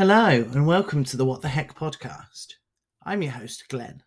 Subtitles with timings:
[0.00, 2.54] Hello, and welcome to the What the Heck podcast.
[3.04, 4.02] I'm your host, Glen.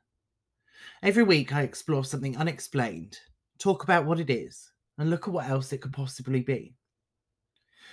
[1.04, 3.20] Every week, I explore something unexplained,
[3.60, 6.74] talk about what it is, and look at what else it could possibly be.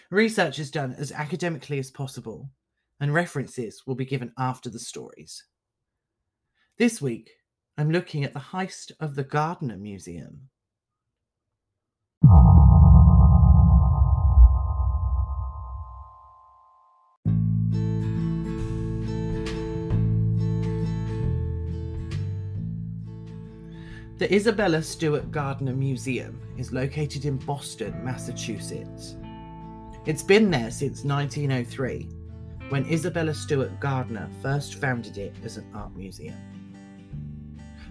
[0.09, 2.49] Research is done as academically as possible,
[3.00, 5.45] and references will be given after the stories.
[6.79, 7.30] This week,
[7.77, 10.48] I'm looking at the heist of the Gardner Museum.
[24.21, 29.17] The Isabella Stewart Gardner Museum is located in Boston, Massachusetts.
[30.05, 32.06] It's been there since 1903,
[32.69, 36.37] when Isabella Stewart Gardner first founded it as an art museum.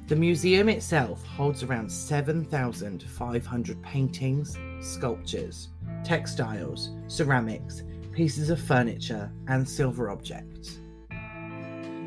[0.05, 5.69] The museum itself holds around 7,500 paintings, sculptures,
[6.03, 10.77] textiles, ceramics, pieces of furniture, and silver objects.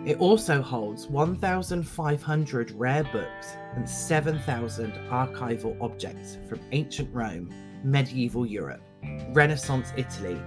[0.04, 7.50] It also holds 1,500 rare books and 7,000 archival objects from ancient Rome,
[7.84, 8.82] medieval Europe,
[9.28, 10.40] Renaissance Italy,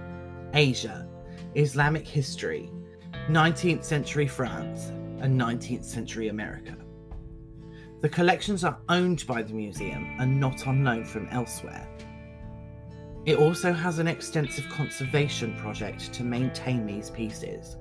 [0.52, 1.08] Asia,
[1.54, 2.70] Islamic history,
[3.30, 4.88] 19th century France,
[5.20, 6.76] and 19th century America.
[8.02, 11.88] The collections are owned by the museum and not on loan from elsewhere.
[13.24, 17.78] It also has an extensive conservation project to maintain these pieces.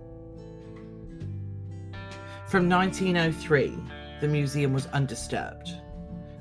[2.48, 3.76] From 1903,
[4.22, 5.72] the museum was undisturbed,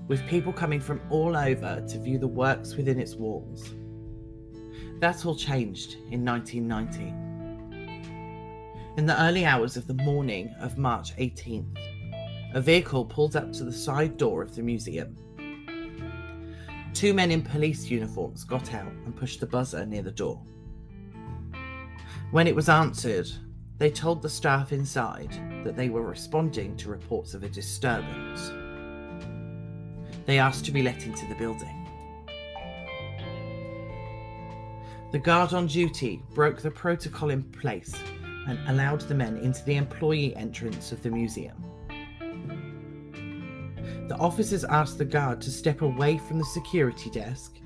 [0.07, 3.71] with people coming from all over to view the works within its walls.
[5.01, 7.05] That all changed in 1990.
[8.99, 11.75] In the early hours of the morning of March 18th,
[12.53, 15.17] a vehicle pulled up to the side door of the museum.
[16.93, 20.43] Two men in police uniforms got out and pushed the buzzer near the door.
[22.31, 23.31] When it was answered,
[23.79, 25.33] they told the staff inside
[25.65, 28.53] that they were responding to reports of a disturbance.
[30.27, 31.81] They asked to be let into the building.
[35.13, 37.95] The guard on duty broke the protocol in place
[38.49, 41.57] and allowed the men into the employee entrance of the museum.
[44.09, 47.57] The officers asked the guard to step away from the security desk,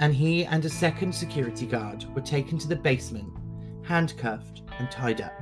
[0.00, 3.32] and he and a second security guard were taken to the basement,
[3.82, 5.32] handcuffed, and tied up.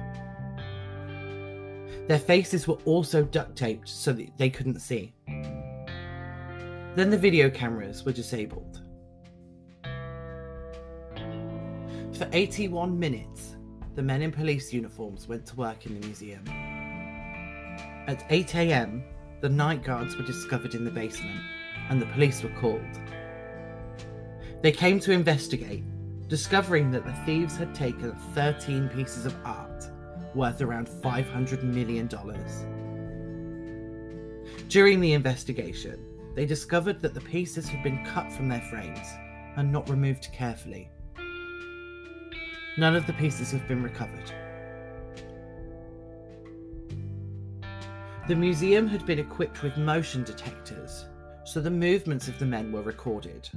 [2.09, 5.13] Their faces were also duct taped so that they couldn't see.
[6.95, 8.83] Then the video cameras were disabled.
[12.17, 13.57] For 81 minutes,
[13.95, 16.47] the men in police uniforms went to work in the museum.
[18.07, 19.05] At 8 am,
[19.41, 21.41] the night guards were discovered in the basement
[21.91, 22.81] and the police were called.
[24.63, 25.85] They came to investigate,
[26.29, 29.85] discovering that the thieves had taken 13 pieces of art
[30.35, 32.09] worth around $500 million.
[34.69, 36.05] During the investigation,
[36.35, 39.07] they discovered that the pieces had been cut from their frames
[39.57, 40.91] and not removed carefully.
[42.77, 44.31] None of the pieces have been recovered.
[48.29, 51.07] The museum had been equipped with motion detectors,
[51.45, 53.49] so the movements of the men were recorded.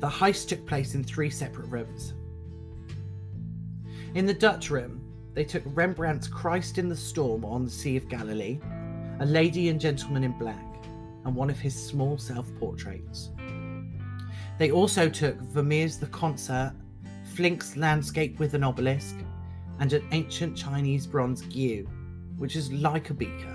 [0.00, 2.12] The heist took place in three separate rooms.
[4.14, 5.00] In the Dutch room,
[5.32, 8.58] they took Rembrandt's Christ in the Storm on the Sea of Galilee,
[9.20, 10.84] a lady and gentleman in black,
[11.24, 13.30] and one of his small self portraits.
[14.58, 16.72] They also took Vermeer's The Concert,
[17.34, 19.16] Flinck's Landscape with an Obelisk,
[19.80, 21.86] and an ancient Chinese bronze Gyu,
[22.38, 23.54] which is like a beaker.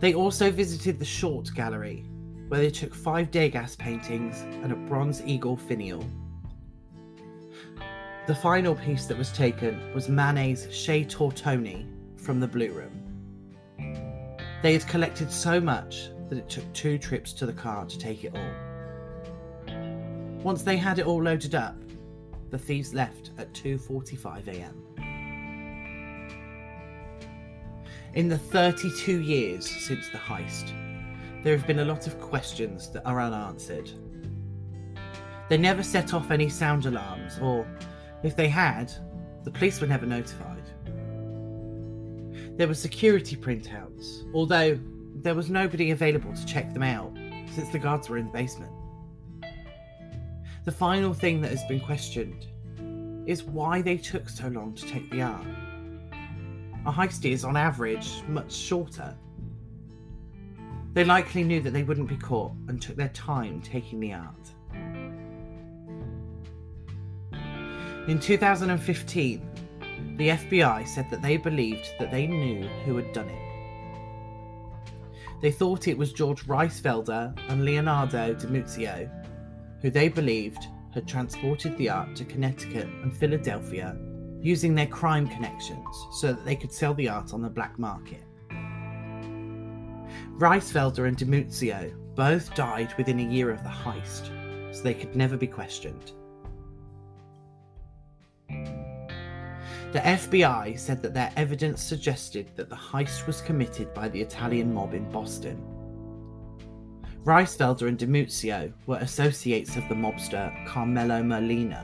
[0.00, 2.04] They also visited the Short Gallery,
[2.48, 6.04] where they took five Degas paintings and a bronze eagle finial.
[8.26, 11.86] The final piece that was taken was Manet's Chez Tortoni
[12.20, 13.02] from the Blue Room.
[14.62, 18.24] They had collected so much that it took two trips to the car to take
[18.24, 19.72] it all.
[20.42, 21.76] Once they had it all loaded up,
[22.50, 24.82] the thieves left at 2:45 a.m.
[28.14, 30.72] In the 32 years since the heist,
[31.46, 33.88] there have been a lot of questions that are unanswered.
[35.48, 37.64] They never set off any sound alarms, or
[38.24, 38.92] if they had,
[39.44, 40.64] the police were never notified.
[42.56, 44.76] There were security printouts, although
[45.22, 47.16] there was nobody available to check them out
[47.54, 48.72] since the guards were in the basement.
[50.64, 52.48] The final thing that has been questioned
[53.24, 55.46] is why they took so long to take the art.
[56.86, 59.16] A heist is, on average, much shorter.
[60.96, 64.50] They likely knew that they wouldn't be caught and took their time taking the art.
[68.08, 69.50] In 2015,
[70.16, 73.42] the FBI said that they believed that they knew who had done it.
[75.42, 79.10] They thought it was George Reissfelder and Leonardo DiMuzio,
[79.82, 83.98] who they believed had transported the art to Connecticut and Philadelphia
[84.40, 88.22] using their crime connections so that they could sell the art on the black market.
[90.38, 94.28] Reissfelder and DiMuzio both died within a year of the heist,
[94.74, 96.12] so they could never be questioned.
[98.50, 104.74] The FBI said that their evidence suggested that the heist was committed by the Italian
[104.74, 105.58] mob in Boston.
[107.24, 111.82] Reissfelder and DiMuzio were associates of the mobster Carmelo Merlino.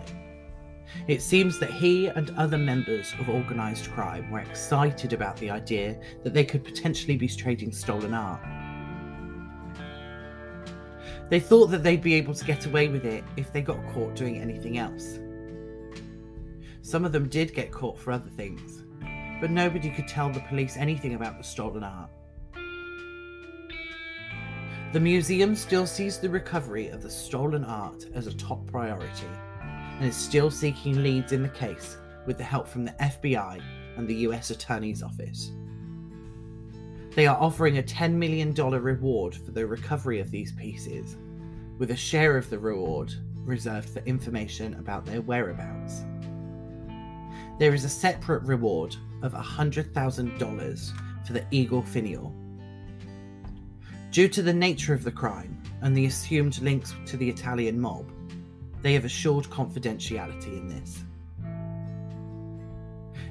[1.09, 5.99] It seems that he and other members of organised crime were excited about the idea
[6.23, 8.41] that they could potentially be trading stolen art.
[11.29, 14.15] They thought that they'd be able to get away with it if they got caught
[14.15, 15.19] doing anything else.
[16.83, 18.85] Some of them did get caught for other things,
[19.41, 22.11] but nobody could tell the police anything about the stolen art.
[24.93, 29.27] The museum still sees the recovery of the stolen art as a top priority
[30.03, 31.97] and is still seeking leads in the case
[32.27, 33.63] with the help from the FBI
[33.97, 35.53] and the US Attorney's Office.
[37.15, 41.17] They are offering a $10 million reward for the recovery of these pieces,
[41.79, 43.15] with a share of the reward
[43.45, 46.05] reserved for information about their whereabouts.
[47.61, 50.93] There is a separate reward of $100,000
[51.25, 52.35] for the Eagle Finial.
[54.11, 58.11] Due to the nature of the crime and the assumed links to the Italian mob,
[58.83, 61.05] they have assured confidentiality in this.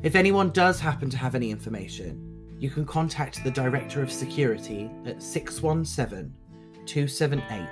[0.03, 2.27] If anyone does happen to have any information,
[2.57, 6.33] you can contact the Director of Security at 617
[6.85, 7.67] 278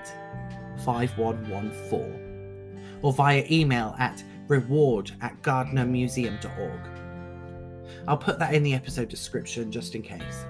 [0.84, 6.80] 5114 or via email at reward at gardnermuseum.org.
[8.08, 10.46] I'll put that in the episode description just in case.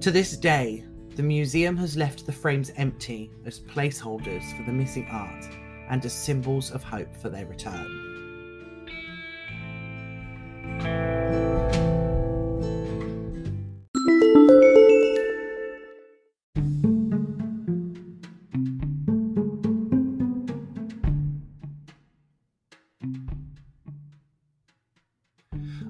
[0.00, 0.84] To this day,
[1.16, 5.48] the museum has left the frames empty as placeholders for the missing art
[5.88, 8.02] and as symbols of hope for their return.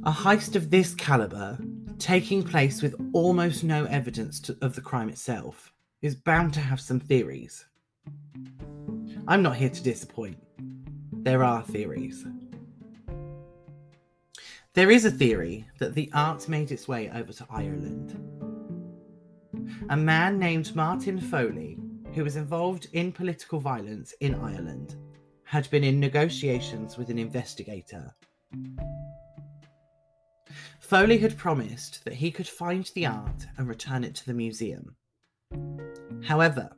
[0.04, 1.58] A heist of this caliber,
[1.98, 5.72] taking place with almost no evidence to, of the crime itself,
[6.02, 7.66] is bound to have some theories.
[9.26, 10.38] I'm not here to disappoint.
[11.12, 12.24] There are theories.
[14.74, 18.22] There is a theory that the art made its way over to Ireland.
[19.88, 21.78] A man named Martin Foley,
[22.14, 24.96] who was involved in political violence in Ireland,
[25.44, 28.14] had been in negotiations with an investigator
[30.86, 34.94] Foley had promised that he could find the art and return it to the museum.
[36.22, 36.70] However,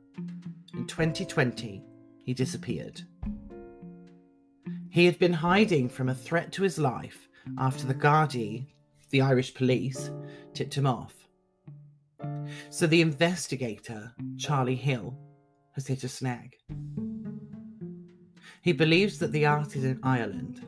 [0.73, 1.83] in 2020,
[2.25, 3.01] he disappeared.
[4.89, 7.29] He had been hiding from a threat to his life
[7.59, 8.65] after the Gardaí,
[9.11, 10.09] the Irish police,
[10.55, 11.13] tipped him off.
[12.71, 15.15] So the investigator, Charlie Hill,
[15.73, 16.55] has hit a snag.
[18.63, 20.65] He believes that the art is in Ireland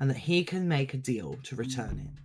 [0.00, 2.22] and that he can make a deal to return it.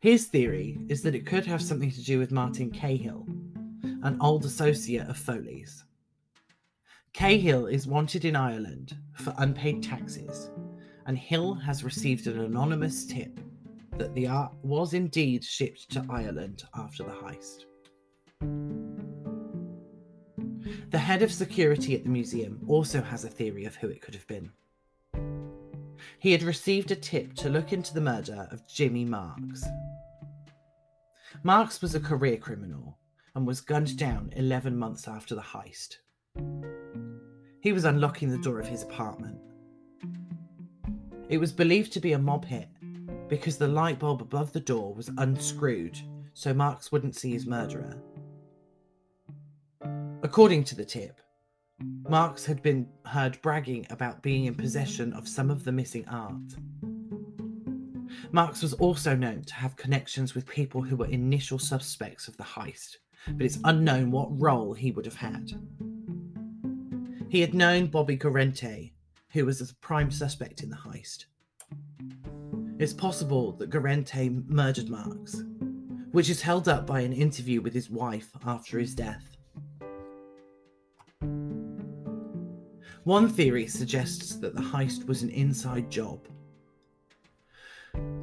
[0.00, 3.26] His theory is that it could have something to do with Martin Cahill,
[4.02, 5.84] an old associate of Foley's.
[7.12, 10.50] Cahill is wanted in Ireland for unpaid taxes,
[11.04, 13.40] and Hill has received an anonymous tip
[13.98, 17.66] that the art was indeed shipped to Ireland after the heist.
[20.90, 24.14] The head of security at the museum also has a theory of who it could
[24.14, 24.50] have been.
[26.18, 29.62] He had received a tip to look into the murder of Jimmy Marks.
[31.42, 32.98] Marks was a career criminal
[33.34, 35.96] and was gunned down 11 months after the heist.
[37.60, 39.38] He was unlocking the door of his apartment.
[41.30, 42.68] It was believed to be a mob hit
[43.28, 45.98] because the light bulb above the door was unscrewed
[46.34, 47.96] so Marks wouldn't see his murderer.
[50.22, 51.20] According to the tip,
[52.08, 56.54] Marks had been heard bragging about being in possession of some of the missing art.
[58.32, 62.44] Marks was also known to have connections with people who were initial suspects of the
[62.44, 65.50] heist, but it's unknown what role he would have had.
[67.28, 68.92] He had known Bobby Guarente,
[69.32, 71.24] who was the prime suspect in the heist.
[72.78, 75.42] It's possible that Guarente murdered Marks,
[76.12, 79.36] which is held up by an interview with his wife after his death.
[83.04, 86.28] One theory suggests that the heist was an inside job.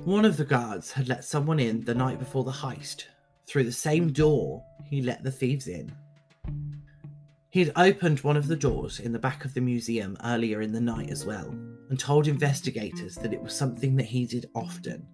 [0.08, 3.04] One of the guards had let someone in the night before the heist
[3.46, 5.92] through the same door he let the thieves in.
[7.50, 10.72] He had opened one of the doors in the back of the museum earlier in
[10.72, 11.50] the night as well,
[11.90, 15.06] and told investigators that it was something that he did often.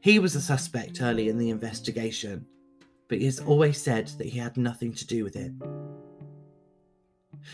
[0.00, 2.46] He was a suspect early in the investigation,
[3.06, 5.52] but he has always said that he had nothing to do with it.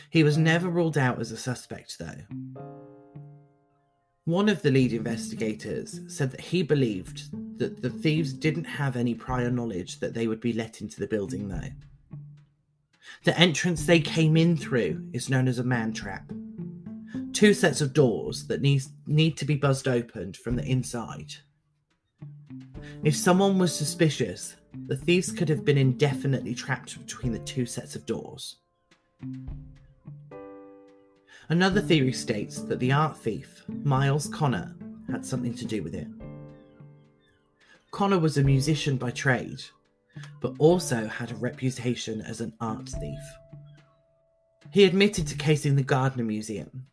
[0.09, 2.70] He was never ruled out as a suspect, though.
[4.31, 9.13] One of the lead investigators said that he believed that the thieves didn't have any
[9.13, 11.73] prior knowledge that they would be let into the building, though.
[13.25, 16.31] The entrance they came in through is known as a man trap.
[17.33, 21.35] Two sets of doors that need, need to be buzzed opened from the inside.
[23.03, 24.55] If someone was suspicious,
[24.87, 28.59] the thieves could have been indefinitely trapped between the two sets of doors.
[31.51, 34.73] Another theory states that the art thief, Myles Connor,
[35.11, 36.07] had something to do with it.
[37.91, 39.61] Connor was a musician by trade,
[40.41, 43.19] but also had a reputation as an art thief.
[44.71, 46.87] He admitted to casing the Gardner Museum,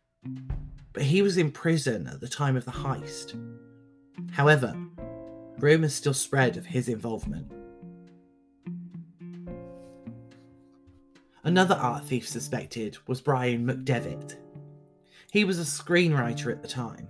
[0.92, 3.40] but he was in prison at the time of the heist.
[4.32, 4.74] However,
[5.60, 7.52] rumours still spread of his involvement.
[11.44, 14.34] Another art thief suspected was Brian McDevitt.
[15.30, 17.08] He was a screenwriter at the time,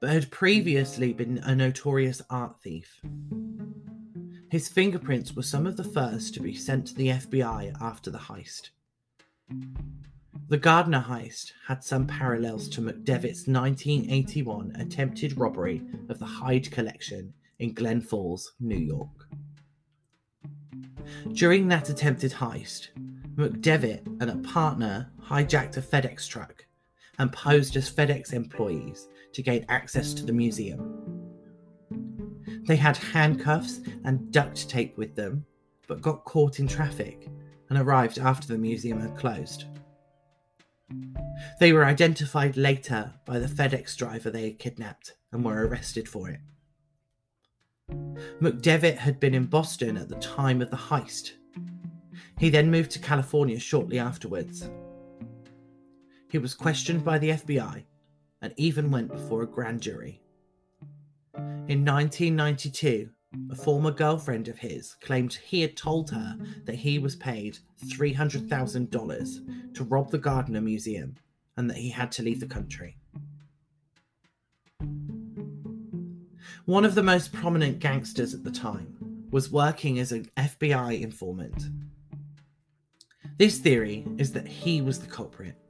[0.00, 3.00] but had previously been a notorious art thief.
[4.50, 8.18] His fingerprints were some of the first to be sent to the FBI after the
[8.18, 8.70] heist.
[10.48, 17.32] The Gardner heist had some parallels to McDevitt's 1981 attempted robbery of the Hyde Collection
[17.60, 19.28] in Glen Falls, New York.
[21.32, 22.88] During that attempted heist,
[23.36, 26.66] McDevitt and a partner hijacked a FedEx truck
[27.18, 30.98] and posed as FedEx employees to gain access to the museum.
[32.66, 35.44] They had handcuffs and duct tape with them,
[35.88, 37.28] but got caught in traffic
[37.68, 39.64] and arrived after the museum had closed.
[41.58, 46.28] They were identified later by the FedEx driver they had kidnapped and were arrested for
[46.28, 46.40] it.
[48.40, 51.32] McDevitt had been in Boston at the time of the heist.
[52.38, 54.68] He then moved to California shortly afterwards.
[56.32, 57.84] He was questioned by the FBI
[58.40, 60.22] and even went before a grand jury.
[61.36, 63.10] In 1992,
[63.50, 69.74] a former girlfriend of his claimed he had told her that he was paid $300,000
[69.74, 71.16] to rob the Gardner Museum
[71.58, 72.96] and that he had to leave the country.
[76.64, 81.68] One of the most prominent gangsters at the time was working as an FBI informant.
[83.36, 85.61] This theory is that he was the culprit.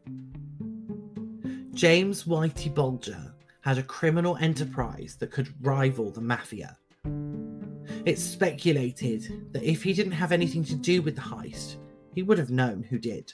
[1.75, 6.77] James Whitey Bulger had a criminal enterprise that could rival the mafia.
[8.05, 11.77] It's speculated that if he didn't have anything to do with the heist,
[12.15, 13.33] he would have known who did.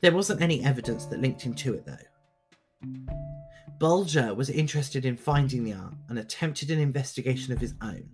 [0.00, 2.88] There wasn't any evidence that linked him to it, though.
[3.80, 8.08] Bulger was interested in finding the art and attempted an investigation of his own.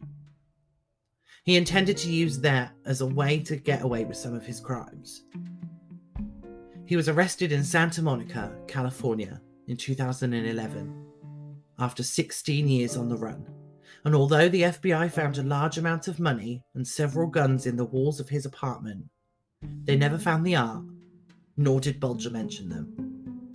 [1.44, 4.60] He intended to use that as a way to get away with some of his
[4.60, 5.24] crimes.
[6.90, 11.06] He was arrested in Santa Monica, California in 2011
[11.78, 13.46] after 16 years on the run.
[14.04, 17.84] And although the FBI found a large amount of money and several guns in the
[17.84, 19.04] walls of his apartment,
[19.84, 20.82] they never found the art,
[21.56, 23.52] nor did Bulger mention them.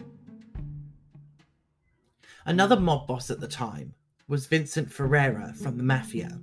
[2.45, 3.93] Another mob boss at the time
[4.29, 6.39] was Vincent Ferrara from the Mafia.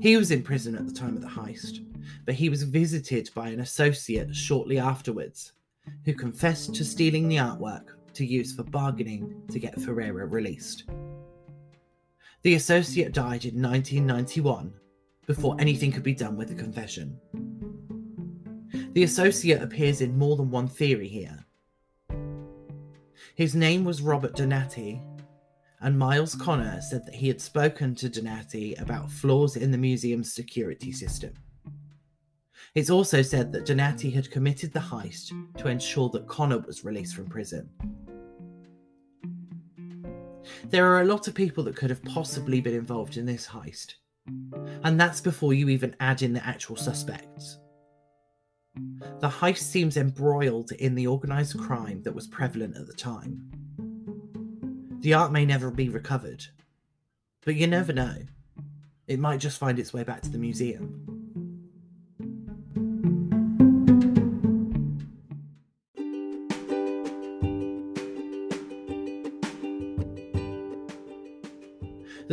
[0.00, 1.84] He was in prison at the time of the heist,
[2.24, 5.50] but he was visited by an associate shortly afterwards
[6.04, 10.84] who confessed to stealing the artwork to use for bargaining to get Ferrara released.
[12.42, 14.72] The associate died in 1991
[15.26, 17.18] before anything could be done with the confession.
[18.92, 21.44] The associate appears in more than one theory here,
[23.34, 25.02] his name was Robert Donati,
[25.80, 30.32] and Myles Connor said that he had spoken to Donati about flaws in the museum's
[30.32, 31.32] security system.
[32.74, 37.14] It's also said that Donati had committed the heist to ensure that Connor was released
[37.14, 37.70] from prison.
[40.70, 43.94] There are a lot of people that could have possibly been involved in this heist,
[44.82, 47.60] and that's before you even add in the actual suspects.
[49.20, 53.40] The heist seems embroiled in the organised crime that was prevalent at the time.
[54.98, 56.44] The art may never be recovered,
[57.44, 58.16] but you never know.
[59.06, 61.13] It might just find its way back to the museum.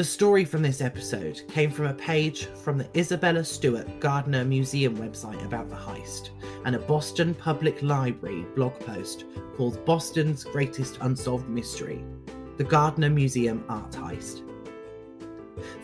[0.01, 4.97] The story from this episode came from a page from the Isabella Stewart Gardner Museum
[4.97, 6.29] website about the heist
[6.65, 12.03] and a Boston Public Library blog post called Boston's Greatest Unsolved Mystery
[12.57, 14.41] The Gardner Museum Art Heist.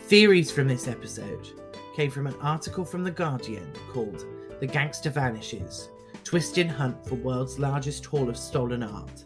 [0.06, 1.50] Theories from this episode
[1.94, 4.26] came from an article from The Guardian called
[4.58, 5.90] The Gangster Vanishes
[6.24, 9.22] Twisting Hunt for World's Largest Haul of Stolen Art,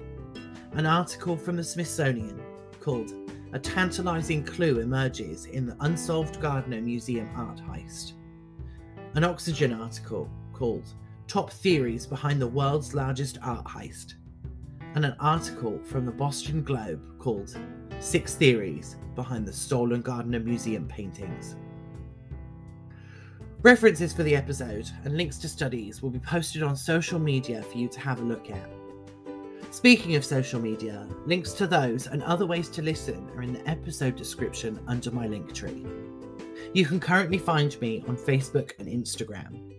[0.72, 2.38] an article from the Smithsonian
[2.78, 3.21] called
[3.52, 8.14] a tantalizing clue emerges in the unsolved Gardner Museum art heist.
[9.14, 10.86] An Oxygen article called
[11.28, 14.14] Top Theories Behind the World's Largest Art Heist.
[14.94, 17.54] And an article from the Boston Globe called
[18.00, 21.56] Six Theories Behind the Stolen Gardner Museum Paintings.
[23.62, 27.76] References for the episode and links to studies will be posted on social media for
[27.76, 28.81] you to have a look at.
[29.72, 33.66] Speaking of social media, links to those and other ways to listen are in the
[33.66, 35.86] episode description under my link tree.
[36.74, 39.72] You can currently find me on Facebook and Instagram.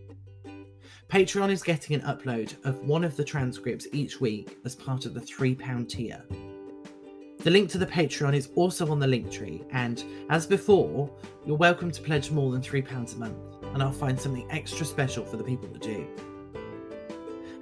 [1.09, 5.13] Patreon is getting an upload of one of the transcripts each week as part of
[5.13, 6.23] the £3 tier.
[7.41, 11.07] The link to the Patreon is also on the link tree, and as before,
[11.45, 15.23] you're welcome to pledge more than £3 a month, and I'll find something extra special
[15.23, 16.07] for the people that do.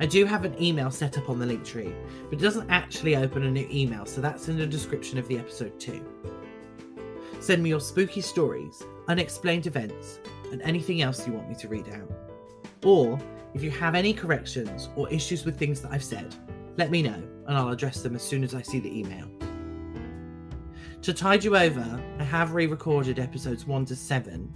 [0.01, 1.93] I do have an email set up on the link tree,
[2.27, 5.37] but it doesn't actually open a new email, so that's in the description of the
[5.37, 6.03] episode too.
[7.39, 10.19] Send me your spooky stories, unexplained events,
[10.51, 12.11] and anything else you want me to read out.
[12.83, 13.19] Or,
[13.53, 16.33] if you have any corrections or issues with things that I've said,
[16.77, 19.27] let me know and I'll address them as soon as I see the email.
[21.03, 24.51] To tide you over, I have re recorded episodes 1 to 7,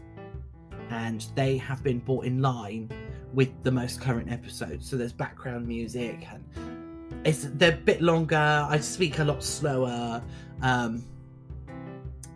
[0.89, 2.89] and they have been brought in line
[3.33, 4.89] with the most current episodes.
[4.89, 6.43] So there's background music and
[7.25, 8.35] it's they're a bit longer.
[8.35, 10.23] I speak a lot slower.
[10.61, 11.03] Um,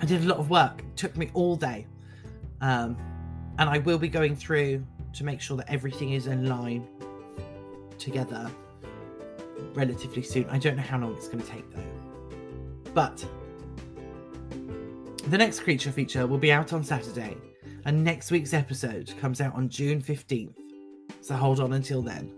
[0.02, 0.80] I did a lot of work.
[0.80, 1.86] It took me all day.
[2.62, 2.98] Um,
[3.58, 6.88] and I will be going through to make sure that everything is in line
[7.98, 8.50] together
[9.74, 10.46] relatively soon.
[10.50, 11.82] I don't know how long it's going to take though.
[12.94, 13.26] But
[15.28, 17.38] the next creature feature will be out on Saturday,
[17.86, 20.69] and next week's episode comes out on June 15th.
[21.30, 22.32] So hold on until then.